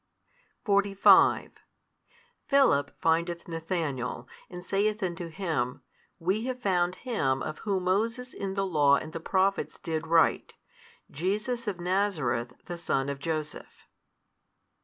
|152 0.65 0.65
45 0.65 1.51
Philip 2.47 2.91
findeth 2.99 3.47
Nathanael, 3.47 4.27
and 4.49 4.65
saith 4.65 5.03
unto 5.03 5.27
him, 5.27 5.83
We 6.17 6.45
have 6.45 6.59
found 6.59 6.95
Him, 6.95 7.43
of 7.43 7.59
Whom 7.59 7.83
Moses 7.83 8.33
in 8.33 8.55
the 8.55 8.65
law 8.65 8.95
and 8.95 9.13
the 9.13 9.19
prophets 9.19 9.77
did 9.77 10.07
write, 10.07 10.55
Jesus 11.11 11.67
of 11.67 11.79
Nazareth 11.79 12.53
the 12.65 12.79
Son 12.79 13.09
of 13.09 13.19
Joseph. 13.19 13.85